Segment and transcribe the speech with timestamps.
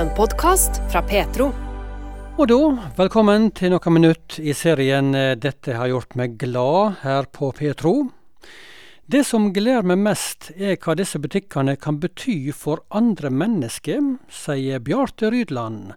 [0.00, 1.50] En podkast fra Petro.
[2.40, 2.56] Og da,
[2.96, 7.92] velkommen til noen minutt i serien eh, 'Dette har gjort meg glad' her på Petro.
[9.04, 14.00] Det som gleder meg mest, er hva disse butikkene kan bety for andre mennesker,
[14.32, 15.92] sier Bjarte Rydland.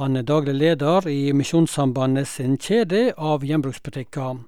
[0.00, 4.46] Han er daglig leder i Misjonssambandet sin kjede av gjenbruksbutikker.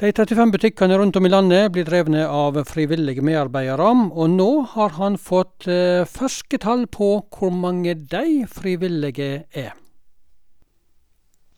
[0.00, 4.96] De 35 butikkene rundt om i landet blir drevne av frivillige medarbeidere, og nå har
[4.96, 9.76] han fått eh, ferske tall på hvor mange de frivillige er.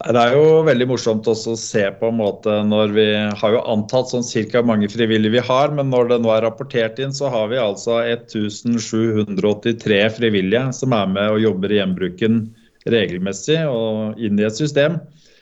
[0.05, 4.11] Det er jo veldig morsomt å se på en måte når vi har jo antatt
[4.11, 7.47] sånn cirka mange frivillige vi har, men når det nå er rapportert inn, så har
[7.53, 12.43] vi altså 1783 frivillige som er med og jobber i gjenbruken
[12.91, 14.99] regelmessig og inn i et system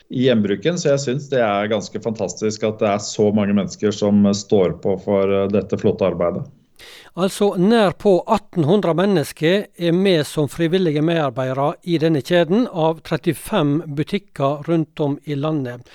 [0.09, 0.79] i hjembruken.
[0.79, 4.77] Så jeg syns det er ganske fantastisk at det er så mange mennesker som står
[4.83, 6.45] på for dette flotte arbeidet.
[7.13, 13.93] Altså nær på 1800 mennesker er med som frivillige medarbeidere i denne kjeden av 35
[13.93, 15.85] butikker rundt om i landet.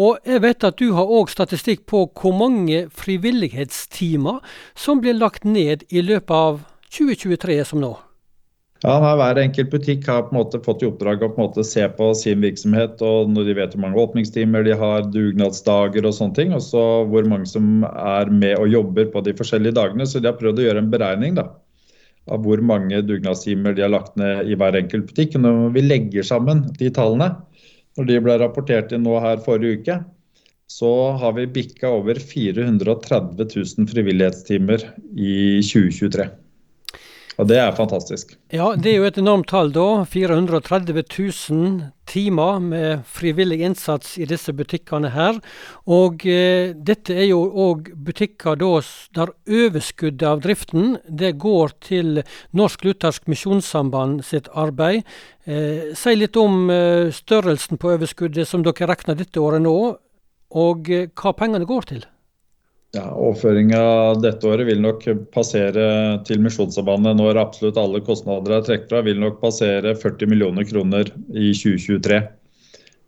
[0.00, 4.40] Og jeg vet at du har òg statistikk på hvor mange frivillighetstimer
[4.72, 7.92] som blir lagt ned i løpet av 2023 som nå.
[8.82, 11.62] Ja, Hver enkelt butikk har på en måte fått i oppdrag å på en måte
[11.62, 13.02] se på sin virksomhet.
[13.06, 16.54] og Når de vet hvor mange åpningstimer de har, dugnadsdager og sånne ting.
[16.56, 20.08] Og så hvor mange som er med og jobber på de forskjellige dagene.
[20.08, 21.46] Så de har prøvd å gjøre en beregning da,
[22.26, 25.38] av hvor mange dugnadstimer de har lagt ned i hver enkelt butikk.
[25.38, 27.36] Og når vi legger sammen de tallene,
[27.94, 30.00] når de ble rapportert inn nå her forrige uke,
[30.66, 36.32] så har vi bikka over 430 000 frivillighetstimer i 2023.
[37.40, 38.34] Og det er fantastisk.
[38.52, 40.04] Ja, det er jo et enormt tall, da.
[40.04, 45.38] 430 000 timer med frivillig innsats i disse butikkene her.
[45.88, 48.72] Og eh, dette er jo òg butikker da,
[49.16, 55.06] der overskuddet av driften det går til Norsk Luthersk Misjonssamband sitt arbeid.
[55.48, 59.76] Eh, si litt om eh, størrelsen på overskuddet som dere regner dette året nå,
[60.52, 62.04] og eh, hva pengene går til.
[62.92, 63.80] Ja, Overføringa
[64.20, 65.84] dette året vil nok passere
[66.28, 71.08] til Misjonssambandet når absolutt alle kostnader er trukket fra, vil nok passere 40 millioner kroner
[71.32, 72.18] i 2023.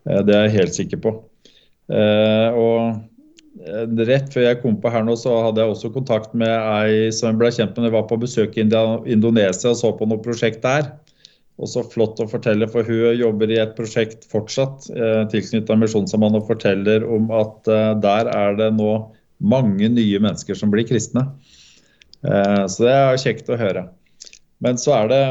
[0.09, 1.13] Eh, det er jeg helt sikker på.
[1.93, 2.95] Eh, og
[3.61, 7.11] eh, Rett før jeg kom på her nå, så hadde jeg også kontakt med ei
[7.13, 10.25] som ble kjent med da jeg var på besøk i Indonesia og så på noe
[10.25, 10.95] prosjekt der.
[11.61, 14.89] Og så flott å fortelle, for hun jobber i et prosjekt fortsatt
[15.31, 17.69] tilknyttet Misjonssambandet og forteller om at
[18.03, 18.97] der er det nå
[19.39, 21.27] mange nye mennesker som blir kristne.
[22.25, 23.89] Eh, så det er kjekt å høre.
[24.65, 25.25] Men så er det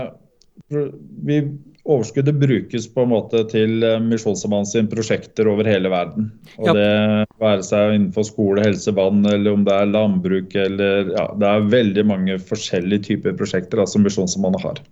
[1.26, 1.44] vi,
[1.84, 6.30] Overskuddet brukes på en måte til eh, Misjonssambandet sine prosjekter over hele verden.
[6.56, 6.76] Og ja.
[6.78, 11.50] Det være seg innenfor skole, helse, vann, eller om det er landbruk eller ja, Det
[11.50, 14.84] er veldig mange forskjellige typer prosjekter som Misjonssambandet har.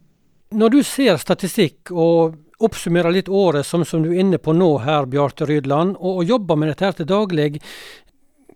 [0.52, 4.70] Når du ser statistikk og oppsummerer litt året som, som du er inne på nå
[4.84, 7.62] her, Bjarte Rydland, og, og jobber med dette her til daglig,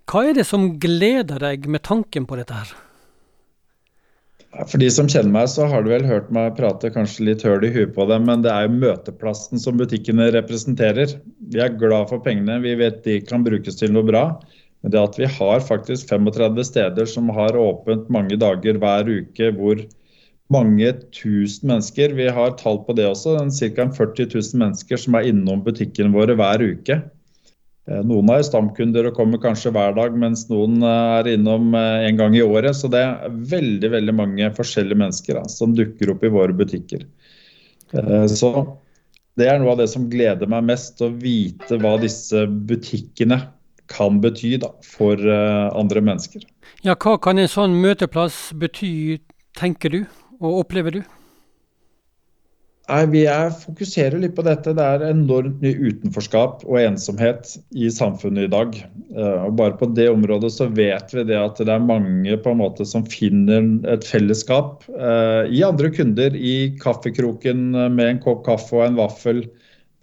[0.10, 2.74] hva er det som gleder deg med tanken på dette her?
[4.56, 7.66] For de som kjenner meg, så har du vel hørt meg prate kanskje litt høl
[7.68, 11.18] i huet på dem, men det er jo møteplassen som butikkene representerer.
[11.52, 14.30] Vi er glad for pengene, vi vet de kan brukes til noe bra.
[14.86, 19.50] Men det at vi har faktisk 35 steder som har åpent mange dager hver uke,
[19.58, 19.82] hvor
[20.54, 23.34] mange tusen mennesker Vi har tall på det også.
[23.50, 23.88] Ca.
[23.90, 27.02] 40 000 mennesker som er innom butikkene våre hver uke.
[27.86, 32.08] Eh, noen er stamkunder og kommer kanskje hver dag, mens noen eh, er innom eh,
[32.08, 32.74] en gang i året.
[32.78, 37.06] Så det er veldig veldig mange forskjellige mennesker da, som dukker opp i våre butikker.
[37.96, 38.50] Så
[39.40, 43.38] det er noe av det som gleder meg mest, å vite hva disse butikkene
[43.94, 46.44] kan bety da, for andre mennesker.
[46.84, 49.22] Ja, Hva kan en sånn møteplass bety,
[49.56, 50.02] tenker du,
[50.42, 51.00] og opplever du?
[52.86, 54.76] Nei, Vi er, fokuserer litt på dette.
[54.78, 58.76] Det er enormt mye utenforskap og ensomhet i samfunnet i dag.
[59.10, 62.52] Uh, og bare på det området så vet vi det at det er mange på
[62.54, 66.38] en måte som finner et fellesskap uh, i andre kunder.
[66.38, 69.42] I kaffekroken med en kopp kaffe og en vaffel,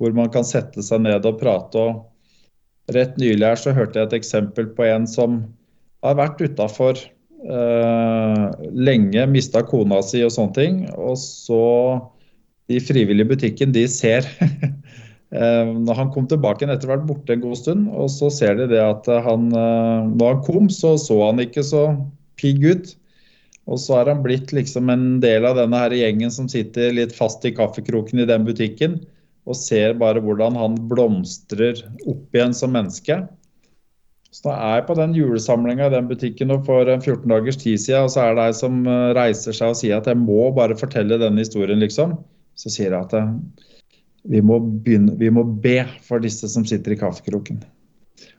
[0.03, 1.79] hvor man kan sette seg ned og prate.
[1.79, 5.45] Og rett nylig her så hørte jeg et eksempel på en som
[6.03, 10.83] har vært utafor uh, lenge, mista kona si og sånne ting.
[10.99, 11.63] og så
[12.71, 14.27] de frivillige i butikken de ser
[15.35, 18.31] eh, Når han kom tilbake etter å ha vært borte en god stund, og så
[18.33, 21.87] ser de det at han eh, Når han kom, så så han ikke så
[22.41, 22.95] pigg ut.
[23.71, 27.15] Og så er han blitt liksom en del av denne her gjengen som sitter litt
[27.15, 28.99] fast i kaffekroken i den butikken,
[29.47, 31.79] og ser bare hvordan han blomstrer
[32.11, 33.21] opp igjen som menneske.
[34.33, 37.77] Så da er jeg på den julesamlinga i den butikken og for 14 dagers tid
[37.83, 40.47] siden, og så er det ei som eh, reiser seg og sier at jeg må
[40.57, 42.17] bare fortelle denne historien, liksom.
[42.59, 43.31] Så sier jeg at eh,
[44.33, 47.63] vi må, begynne, vi må be for disse som sitter i kaffekroken.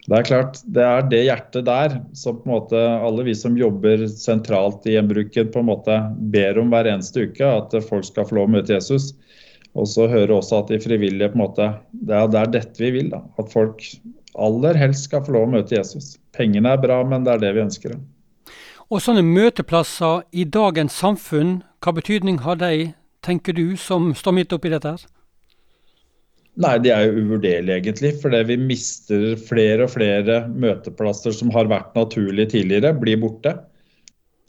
[0.07, 3.55] Det er klart, det er det hjertet der som på en måte alle vi som
[3.59, 5.97] jobber sentralt i gjenbruken, på en måte
[6.33, 7.47] ber om hver eneste uke.
[7.47, 9.13] At folk skal få lov å møte Jesus.
[9.73, 12.83] Og så hører også at de frivillige på en måte, Det er, det er dette
[12.83, 13.09] vi vil.
[13.09, 13.83] da, At folk
[14.35, 16.17] aller helst skal få lov å møte Jesus.
[16.35, 17.95] Pengene er bra, men det er det vi ønsker.
[18.91, 22.91] Og sånne møteplasser i dagens samfunn, hva betydning har de,
[23.25, 24.95] tenker du, som står midt oppi dette?
[24.95, 25.11] her?
[26.63, 28.13] Nei, de er jo uvurderlige, egentlig.
[28.21, 33.55] Fordi vi mister flere og flere møteplasser som har vært naturlige tidligere, blir borte.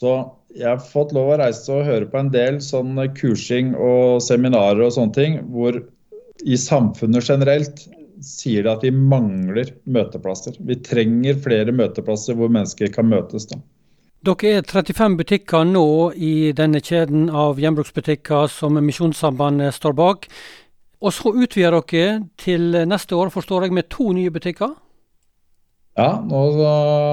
[0.03, 0.13] Så
[0.55, 4.85] jeg har fått lov å reise og høre på en del sånn kursing og seminarer
[4.85, 5.81] og sånne ting, hvor
[6.45, 7.87] i samfunnet generelt
[8.23, 10.59] sier det at vi mangler møteplasser.
[10.67, 13.49] Vi trenger flere møteplasser hvor mennesker kan møtes.
[13.49, 13.59] da.
[14.25, 15.87] Dere er 35 butikker nå
[16.17, 20.25] i denne kjeden av gjenbruksbutikker som Misjonssambandet står bak.
[21.05, 24.73] Og så utvider dere til neste år, forstår jeg, med to nye butikker?
[25.99, 26.41] Ja, nå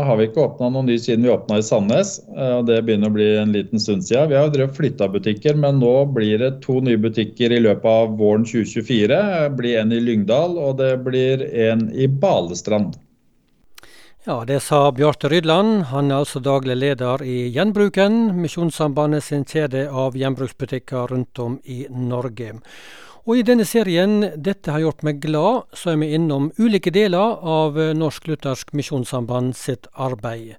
[0.09, 2.17] har vi ikke åpna noen ny siden vi åpna i Sandnes.
[2.33, 4.33] og Det begynner å bli en liten stund siden.
[4.33, 7.93] Vi har jo drevet flytta butikker, men nå blir det to nye butikker i løpet
[7.93, 9.21] av våren 2024.
[9.21, 12.97] Det blir en i Lyngdal, og det blir en i Balestrand.
[14.25, 15.83] Ja, det sa Bjarte Rydland.
[15.91, 21.81] Han er altså daglig leder i Gjenbruken, Misjonssambandet sin kjede av gjenbruksbutikker rundt om i
[21.91, 22.53] Norge.
[23.27, 27.43] Og i denne serien 'Dette har gjort meg glad', så er vi innom ulike deler
[27.43, 30.55] av Norsk Luthersk Misjonssamband sitt arbeid.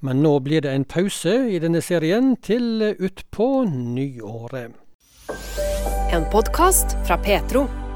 [0.00, 4.72] Men nå blir det en pause i denne serien til utpå nyåret.
[6.12, 7.87] En podkast fra Petro.